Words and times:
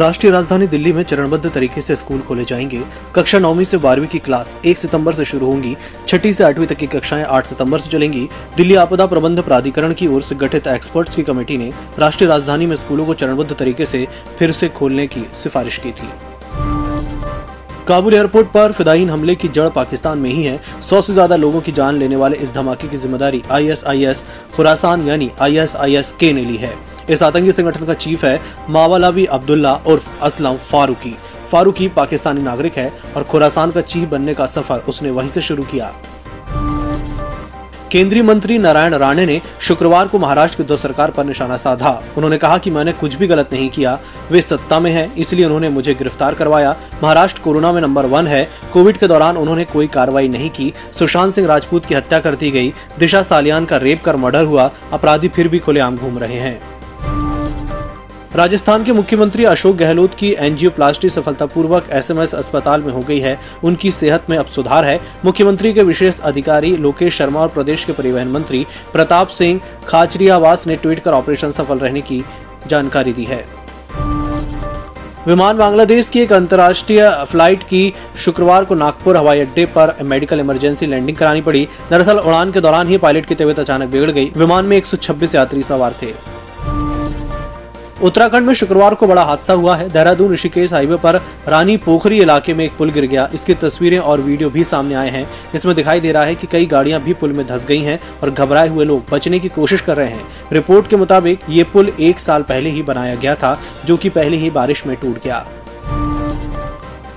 राष्ट्रीय 0.00 0.32
राजधानी 0.32 0.66
दिल्ली 0.66 0.92
में 0.92 1.02
चरणबद्ध 1.02 1.50
तरीके 1.52 1.80
से 1.80 1.94
स्कूल 1.96 2.20
खोले 2.20 2.44
जाएँगे। 2.44 2.80
कक्षा 3.14 3.38
नौवीं 3.38 3.64
से 3.64 3.76
बारहवीं 3.76 4.08
की 4.08 4.18
क्लास 4.18 4.54
1 4.66 4.78
सितंबर 4.78 5.14
से 5.14 5.24
शुरू 5.24 5.46
होंगी। 5.46 5.74
छठी 6.08 6.32
से 6.32 6.44
आठवीं 6.44 6.66
तक 6.66 6.76
की 6.76 6.86
कक्षाएँ 6.86 7.24
8 7.26 7.46
सितंबर 7.46 7.80
से 7.80 7.90
चलेंगी। 7.90 8.28
दिल्ली 8.56 8.74
आपदा 8.74 9.06
प्रबंध 9.06 9.42
प्राधिकरण 9.44 9.92
की 9.92 10.06
ओर 10.06 10.22
से 10.22 10.34
गठित 10.34 10.66
एक्सपर्ट्स 10.66 11.16
की 11.16 11.22
कमेटी 11.22 11.58
ने 11.58 11.70
राष्ट्रीय 11.98 12.30
राजधानी 12.30 12.66
में 12.66 12.76
स्कूलों 12.76 13.06
को 13.06 13.14
चरणबद्ध 13.14 13.52
तरीके 13.52 13.86
से 13.86 14.06
फिर 14.38 14.52
से 14.52 14.68
खोलने 14.70 15.06
की 15.06 15.26
सिफारिश 15.42 15.78
की 15.78 15.92
थी। 15.92 16.08
काबुल 17.88 18.14
एयरपोर्ट 18.14 18.48
पर 18.48 18.72
फिदाइन 18.72 19.10
हमले 19.10 19.34
की 19.34 19.48
जड़ 19.48 19.68
पाकिस्तान 19.70 20.18
में 20.18 20.30
ही 20.30 20.42
है। 20.42 20.60
सौ 20.82 21.00
से 21.02 21.12
ज़्यादा 21.12 21.36
लोगों 21.36 21.60
की 21.60 21.72
जान 21.72 21.96
लेने 21.96 22.16
वाले 22.16 22.36
इस 22.36 22.52
धमाके 22.54 22.88
की 22.88 22.96
ज़िम्मेदारी 22.96 23.42
आईएसआईएस 23.50 24.22
खुरासान 24.56 25.08
यानी 25.08 25.30
आईएसआईएस 25.40 26.14
के 26.20 26.32
ने 26.32 26.44
ली 26.44 26.56
है। 26.56 26.74
इस 27.10 27.22
आतंकी 27.22 27.52
संगठन 27.52 27.86
का 27.86 27.94
चीफ 27.94 28.24
है 28.24 28.40
मावालावी 28.68 29.24
अब्दुल्ला 29.26 29.74
उर्फ़ 29.86 30.08
असलम 30.22 30.56
फारूकी। 30.56 31.16
फारूकी 31.52 31.88
पाकिस्तानी 31.88 32.42
नागरिक 32.42 32.76
है 32.76 32.92
और 33.16 33.22
खुरासान 33.22 33.70
का 33.70 33.80
चीफ 33.80 34.08
बनने 34.08 34.34
का 34.34 34.46
सफ़र 34.46 34.78
उसने 34.78 35.10
वहीं 35.10 35.28
से 35.28 35.42
शुरू 35.42 35.62
किया। 35.62 35.92
केंद्रीय 37.92 38.22
मंत्री 38.22 38.58
नारायण 38.58 38.94
राणे 38.94 39.24
ने 39.26 39.40
शुक्रवार 39.60 40.08
को 40.08 40.18
महाराष्ट्र 40.18 40.56
की 40.56 40.64
दो 40.64 40.76
सरकार 40.76 41.10
पर 41.10 41.24
निशाना 41.24 41.56
साधा। 41.56 41.90
उन्होंने 42.16 42.38
कहा 42.38 42.58
कि 42.58 42.70
मैंने 42.70 42.92
कुछ 42.92 43.14
भी 43.14 43.26
गलत 43.26 43.52
नहीं 43.52 43.70
किया। 43.70 43.98
वे 44.30 44.40
सत्ता 44.40 44.80
में 44.80 44.90
है, 44.92 45.10
इसलिए 45.18 45.44
उन्होंने 45.44 45.68
मुझे 45.68 45.94
गिरफ़्तार 45.94 46.34
करवाया। 46.34 46.76
महाराष्ट्र 47.02 47.42
कोरोना 47.42 47.72
में 47.72 47.80
नंबर 47.80 48.06
वन 48.06 48.26
है। 48.26 48.48
कोविड 48.72 48.96
के 48.96 49.06
दौरान 49.06 49.36
उन्होंने 49.36 49.64
कोई 49.64 49.86
कार्रवाई 49.86 50.28
नहीं 50.28 50.50
की। 50.50 50.72
सुशांत 50.98 51.34
सिंह 51.34 51.48
राजपूत 51.48 51.86
की 51.86 51.94
हत्या 51.94 52.20
कर 52.20 52.34
दी 52.34 52.50
गई। 52.50 52.72
दिशा 52.98 53.22
सालियान 53.22 53.64
का 53.64 53.76
रेप 53.76 54.04
कर 54.04 54.16
मर्डर 54.16 54.44
हुआ। 54.44 54.70
अपराधी 54.92 55.28
फिर 55.28 55.48
भी 55.48 55.58
खुलेआम 55.58 55.96
घूम 55.96 56.18
रहे 56.18 56.38
हैं। 56.38 56.69
राजस्थान 58.36 58.84
के 58.84 58.92
मुख्यमंत्री 58.92 59.44
अशोक 59.44 59.76
गहलोत 59.76 60.14
की 60.14 60.30
एनजियोप्लास्टी 60.38 61.08
सफलतापूर्वक 61.08 61.86
एसएमएस 61.90 62.34
अस्पताल 62.34 62.82
में 62.82 62.92
हो 62.92 63.00
गई 63.00 63.18
है। 63.20 63.38
उनकी 63.64 63.90
सेहत 63.90 64.30
में 64.30 64.36
अब 64.38 64.46
सुधार 64.46 64.84
है। 64.84 65.00
मुख्यमंत्री 65.24 65.72
के 65.72 65.82
विशेष 65.82 66.20
अधिकारी 66.20 66.76
लोकेश 66.76 67.16
शर्मा 67.16 67.40
और 67.40 67.48
प्रदेश 67.48 67.84
के 67.84 67.92
परिवहन 67.92 68.28
मंत्री 68.28 68.66
प्रताप 68.92 69.28
सिंह 69.28 69.60
खाचरियावास 69.88 70.66
ने 70.66 70.76
ट्वीट 70.76 71.00
कर 71.00 71.10
ऑपरेशन 71.10 71.52
सफल 71.52 71.78
रहने 71.78 72.00
की 72.00 72.22
जानकारी 72.66 73.12
दी 73.12 73.24
है। 73.24 73.44
विमान 75.26 75.58
बांग्लादेश 75.58 76.08
की 76.08 76.20
एक 76.20 76.32
अंतर्राष्ट्रीय 76.32 77.10
फ़्लाइट 77.30 77.62
की 77.62 77.92
शुक्रवार 78.24 78.64
को 78.64 78.74
नागपुर 78.74 79.16
हवाई 79.16 79.40
अड्डे 79.40 79.66
पर 79.66 79.96
मेडिकल 80.02 80.40
इमरजेंसी 80.40 80.86
लैंडिंग 80.86 81.16
करानी 81.16 81.40
पड़ी। 81.40 81.68
दरअसल 81.90 82.18
उड़ान 82.18 82.52
के 82.52 82.60
दौरान 82.60 82.88
ही 82.88 82.98
पायलट 82.98 83.26
की 83.26 83.34
तबीयत 83.34 83.58
अचानक 83.58 83.88
बिगड़ 83.88 84.10
गई। 84.10 84.32
विमान 84.36 84.64
में 84.64 84.76
126 84.76 85.34
यात्री 85.34 85.62
सवार 85.62 85.94
थे। 86.02 86.39
उत्तराखंड 88.02 88.46
में 88.46 88.52
शुक्रवार 88.54 88.94
को 88.94 89.06
बड़ा 89.06 89.22
हादसा 89.22 89.52
हुआ 89.52 89.74
है। 89.76 89.88
देहरादून 89.88 90.32
ऋषिकेश 90.32 90.72
हाईवे 90.72 90.96
पर 90.96 91.16
रानी 91.48 91.76
पोखरी 91.76 92.18
इलाके 92.18 92.54
में 92.54 92.64
एक 92.64 92.76
पुल 92.78 92.90
गिर 92.90 93.04
गया। 93.04 93.28
इसकी 93.34 93.54
तस्वीरें 93.54 93.98
और 93.98 94.20
वीडियो 94.20 94.50
भी 94.50 94.64
सामने 94.64 94.94
आए 94.94 95.10
हैं। 95.10 95.26
इसमें 95.54 95.74
दिखाई 95.76 96.00
दे 96.00 96.12
रहा 96.12 96.24
है 96.24 96.34
कि 96.34 96.46
कई 96.46 96.66
गाड़ियाँ 96.66 97.00
भी 97.02 97.14
पुल 97.14 97.32
में 97.32 97.46
धस 97.46 97.66
गई 97.66 97.80
हैं 97.80 97.98
और 98.22 98.30
घबराए 98.30 98.68
हुए 98.68 98.84
लोग 98.84 99.02
बचने 99.12 99.38
की 99.38 99.48
कोशिश 99.48 99.80
कर 99.80 99.96
रहे 99.96 100.08
हैं। 100.08 100.24
रिपोर्ट 100.52 100.88
के 100.88 100.96
मुताबिक 100.96 101.40
ये 101.50 101.64
पुल 101.64 101.92
एक 102.00 102.20
साल 102.20 102.42
पहले 102.42 102.70
ही 102.70 102.82
बनाया 102.82 103.14
गया 103.14 103.34
था, 103.34 103.58
जो 103.84 103.96
की 103.96 104.08
पहले 104.08 104.36
ही 104.36 104.50
बारिश 104.50 104.86
में 104.86 104.96
टूट 104.96 105.22
गया। 105.24 105.46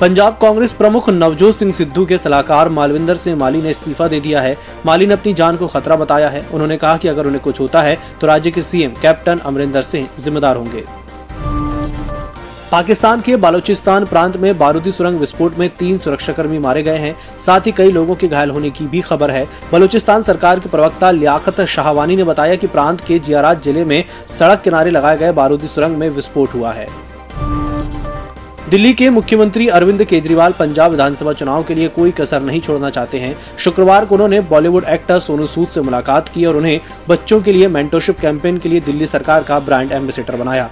पंजाब 0.00 0.38
कांग्रेस 0.42 0.72
प्रमुख 0.72 1.08
नवजोत 1.10 1.54
सिंह 1.54 1.72
सिद्धू 1.72 2.04
के 2.06 2.16
सलाहकार 2.18 2.68
मालविंदर 2.68 3.16
सिंह 3.16 3.36
माली 3.38 3.60
ने 3.62 3.70
इस्तीफा 3.70 4.08
दे 4.08 4.18
दिया 4.20 4.40
है। 4.40 4.56
माली 4.86 5.06
ने 5.06 5.14
अपनी 5.14 5.34
जान 5.34 5.56
को 5.56 5.66
खतरा 5.66 5.96
बताया 5.96 6.28
है। 6.28 6.44
उन्होंने 6.48 6.76
कहा 6.76 6.96
कि 6.96 7.08
अगर 7.08 7.26
उन्हें 7.26 7.42
कुछ 7.42 7.60
होता 7.60 7.82
है 7.82 7.98
तो 8.20 8.26
राज्य 8.26 8.50
के 8.50 8.62
सीएम 8.62 8.94
कैप्टन 9.02 9.38
अमरिंदर 9.40 9.82
सिंह 9.82 10.08
जिम्मेदार 10.20 10.56
होंगे। 10.56 10.84
पाकिस्तान 12.72 13.20
के 13.20 13.36
बालूचिस्तान 13.36 14.04
प्रांत 14.04 14.36
में 14.36 14.56
बारूदी 14.58 14.92
सुरंग 14.92 15.20
विस्फोट 15.20 15.58
में 15.58 15.68
तीन 15.70 15.98
सुरक्षाकर्मी 15.98 16.58
मारे 16.58 16.82
गए 16.82 16.98
हैं। 16.98 17.14
साथ 17.40 17.66
ही 17.66 17.72
कई 17.72 17.92
लोगों 17.92 18.14
के 18.14 18.28
घायल 18.28 18.50
होने 18.50 18.70
की 18.70 18.86
भी 18.86 19.00
खबर 19.02 19.30
है। 19.30 19.46
बलूचिस्तान 19.72 20.22
सरकार 20.22 20.60
के 20.60 20.68
प्रवक्ता 20.68 21.10
लियाकत 21.12 21.60
शाहवानी 21.68 22.16
ने 22.16 22.24
बताया 22.24 22.56
कि 22.56 22.66
प्रांत 22.66 23.00
के 23.00 23.18
जियारात 23.20 23.62
ज़िले 23.64 23.84
में 23.84 24.04
सड़क 24.30 24.62
किनारे 24.62 24.90
लगाए 24.90 25.16
गए 25.16 25.32
बारूदी 25.32 25.68
सुरंग 25.68 25.96
में 25.96 26.08
विस्फोट 26.10 26.54
हुआ 26.54 26.72
है। 26.72 26.88
दिल्ली 28.74 28.92
के 28.94 29.08
मुख्यमंत्री 29.10 29.66
अरविंद 29.68 30.02
केजरीवाल 30.04 30.52
पंजाब 30.52 30.90
विधानसभा 30.90 31.32
चुनाव 31.32 31.62
के 31.62 31.74
लिए 31.74 31.88
कोई 31.88 32.10
कसर 32.10 32.40
नहीं 32.42 32.60
छोड़ना 32.60 32.88
चाहते 32.90 33.18
हैं। 33.18 33.36
शुक्रवार 33.58 34.04
को 34.04 34.14
उन्होंने 34.14 34.40
बॉलीवुड 34.50 34.84
एक्टर 34.84 35.20
सोनू 35.20 35.46
सूद 35.46 35.68
से 35.68 35.80
मुलाकात 35.80 36.28
की 36.28 36.44
और 36.44 36.56
उन्हें 36.56 36.80
बच्चों 37.08 37.40
के 37.40 37.52
लिए 37.52 37.68
मेंटोरशिप 37.68 38.18
कैंपेन 38.20 38.58
के 38.58 38.68
लिए 38.68 38.80
दिल्ली 38.80 39.06
सरकार 39.06 39.42
का 39.42 39.58
ब्रांड 39.60 39.92
एम्बेसडर 39.92 40.36
बनाया। 40.36 40.70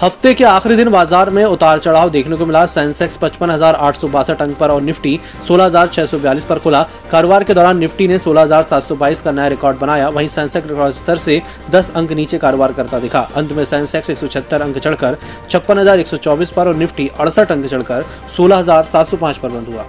हफ़्ते 0.00 0.32
के 0.34 0.44
आखिरी 0.44 0.76
दिन 0.76 0.88
बाज़ार 0.90 1.30
में 1.30 1.44
उतार 1.44 1.78
चढ़ाव 1.78 2.10
देखने 2.10 2.36
को 2.36 2.46
मिला। 2.46 2.64
सेंसेक्स 2.66 3.16
पचपन 3.16 3.50
हज़ार 3.50 3.74
आठ 3.76 3.96
सौ 3.96 4.08
बासठ 4.08 4.42
अंक 4.42 4.56
पर 4.58 4.70
और 4.70 4.82
निफ्टी 4.82 5.18
सोलह 5.48 5.64
हज़ार 5.64 5.88
छह 5.88 6.06
सौ 6.06 6.18
बयालीस 6.18 6.44
पर 6.44 6.58
खुला। 6.58 6.82
कारोबार 7.10 7.44
के 7.44 7.54
दौरान 7.54 7.78
निफ्टी 7.78 8.08
ने 8.08 8.18
सोलह 8.18 8.42
हज़ार 8.42 8.62
सात 8.62 8.82
सौ 8.82 8.96
बाईस 8.96 9.20
का 9.20 9.32
नया 9.32 9.46
रिकॉर्ड 9.48 9.78
बनाया। 9.78 10.08
वहीं 10.08 10.28
सेंसेक्स 10.30 10.68
रिकॉर्ड 10.68 10.94
स्तर 10.94 11.16
से 11.18 11.40
दस 11.70 11.90
अंक 11.90 12.12
नीचे 12.12 12.38
कारोबार 12.38 12.72
करता 12.72 12.98
दिखा। 12.98 13.28
अंत 13.36 13.52
में 13.52 13.64
सेंसेक्स 13.66 14.10
एक 14.10 14.18
सौ 14.18 14.26
अंक 14.56 14.78
चढ़कर 14.78 15.18
छप्पन 15.50 15.78
हज़ार 15.78 16.00
एक 16.00 16.06
सौ 16.06 16.16
चौबीस 16.18 16.50
पर 16.50 16.68
और 16.68 16.76
निफ्टी 16.76 17.10
अड़सठ 17.10 17.52
अंक 17.52 17.66
चढ़कर 17.66 18.06
सोलह 18.36 18.56
हज़ार 18.56 18.84
सात 18.86 19.06
सौ 19.06 19.16
पर 19.16 19.48
बंद 19.48 19.74
हुआ। 19.74 19.84